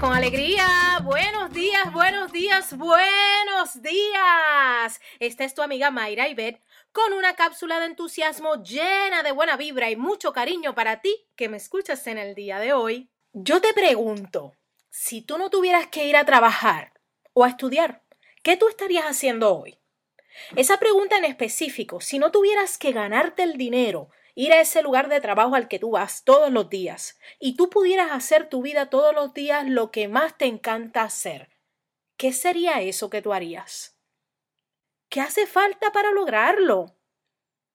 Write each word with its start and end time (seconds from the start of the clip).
con 0.00 0.12
alegría. 0.12 1.00
Buenos 1.02 1.52
días, 1.52 1.92
buenos 1.92 2.30
días, 2.30 2.76
buenos 2.76 3.82
días. 3.82 5.00
Esta 5.18 5.44
es 5.44 5.54
tu 5.54 5.62
amiga 5.62 5.90
Mayra 5.90 6.28
Ibet 6.28 6.62
con 6.92 7.12
una 7.12 7.34
cápsula 7.34 7.80
de 7.80 7.86
entusiasmo 7.86 8.62
llena 8.62 9.24
de 9.24 9.32
buena 9.32 9.56
vibra 9.56 9.90
y 9.90 9.96
mucho 9.96 10.32
cariño 10.32 10.76
para 10.76 11.00
ti 11.00 11.26
que 11.34 11.48
me 11.48 11.56
escuchas 11.56 12.06
en 12.06 12.18
el 12.18 12.36
día 12.36 12.60
de 12.60 12.72
hoy. 12.72 13.10
Yo 13.32 13.60
te 13.60 13.74
pregunto, 13.74 14.54
si 14.88 15.20
tú 15.20 15.36
no 15.36 15.50
tuvieras 15.50 15.88
que 15.88 16.06
ir 16.06 16.16
a 16.16 16.24
trabajar 16.24 16.92
o 17.32 17.44
a 17.44 17.48
estudiar, 17.48 18.04
¿qué 18.44 18.56
tú 18.56 18.68
estarías 18.68 19.06
haciendo 19.06 19.56
hoy? 19.56 19.78
Esa 20.54 20.78
pregunta 20.78 21.18
en 21.18 21.24
específico, 21.24 22.00
si 22.00 22.20
no 22.20 22.30
tuvieras 22.30 22.78
que 22.78 22.92
ganarte 22.92 23.42
el 23.42 23.56
dinero 23.56 24.10
ir 24.40 24.54
a 24.54 24.60
ese 24.62 24.80
lugar 24.80 25.10
de 25.10 25.20
trabajo 25.20 25.54
al 25.54 25.68
que 25.68 25.78
tú 25.78 25.90
vas 25.90 26.24
todos 26.24 26.50
los 26.50 26.70
días 26.70 27.18
y 27.38 27.56
tú 27.56 27.68
pudieras 27.68 28.10
hacer 28.10 28.48
tu 28.48 28.62
vida 28.62 28.88
todos 28.88 29.14
los 29.14 29.34
días 29.34 29.68
lo 29.68 29.90
que 29.90 30.08
más 30.08 30.38
te 30.38 30.46
encanta 30.46 31.02
hacer, 31.02 31.50
¿qué 32.16 32.32
sería 32.32 32.80
eso 32.80 33.10
que 33.10 33.20
tú 33.20 33.34
harías? 33.34 33.98
¿Qué 35.10 35.20
hace 35.20 35.46
falta 35.46 35.92
para 35.92 36.12
lograrlo? 36.12 36.96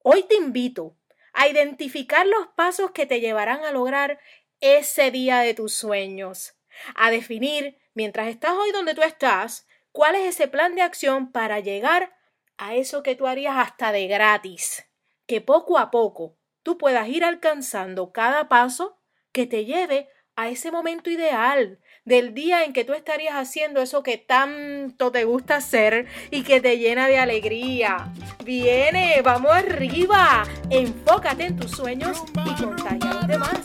Hoy 0.02 0.24
te 0.24 0.34
invito 0.34 0.96
a 1.32 1.46
identificar 1.46 2.26
los 2.26 2.48
pasos 2.48 2.90
que 2.90 3.06
te 3.06 3.20
llevarán 3.20 3.64
a 3.64 3.70
lograr 3.70 4.18
ese 4.60 5.12
día 5.12 5.38
de 5.38 5.54
tus 5.54 5.72
sueños, 5.72 6.56
a 6.96 7.12
definir, 7.12 7.78
mientras 7.94 8.26
estás 8.26 8.54
hoy 8.54 8.72
donde 8.72 8.94
tú 8.96 9.02
estás, 9.02 9.68
cuál 9.92 10.16
es 10.16 10.34
ese 10.34 10.48
plan 10.48 10.74
de 10.74 10.82
acción 10.82 11.30
para 11.30 11.60
llegar 11.60 12.16
a 12.56 12.74
eso 12.74 13.04
que 13.04 13.14
tú 13.14 13.28
harías 13.28 13.54
hasta 13.56 13.92
de 13.92 14.08
gratis, 14.08 14.84
que 15.26 15.40
poco 15.40 15.78
a 15.78 15.92
poco 15.92 16.36
tú 16.66 16.78
puedas 16.78 17.06
ir 17.06 17.24
alcanzando 17.24 18.10
cada 18.10 18.48
paso 18.48 18.98
que 19.30 19.46
te 19.46 19.66
lleve 19.66 20.08
a 20.34 20.48
ese 20.48 20.72
momento 20.72 21.08
ideal 21.10 21.78
del 22.04 22.34
día 22.34 22.64
en 22.64 22.72
que 22.72 22.82
tú 22.82 22.92
estarías 22.92 23.36
haciendo 23.36 23.80
eso 23.80 24.02
que 24.02 24.18
tanto 24.18 25.12
te 25.12 25.22
gusta 25.22 25.54
hacer 25.54 26.06
y 26.32 26.42
que 26.42 26.60
te 26.60 26.76
llena 26.76 27.06
de 27.06 27.18
alegría. 27.18 28.12
Viene, 28.44 29.22
vamos 29.22 29.52
arriba, 29.52 30.42
enfócate 30.68 31.44
en 31.44 31.56
tus 31.56 31.70
sueños 31.70 32.24
y 32.34 32.60
contagia 32.60 33.12
a 33.12 33.14
los 33.14 33.28
demás. 33.28 33.60